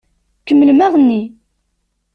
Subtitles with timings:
[0.45, 1.21] Kemmlem aɣenni!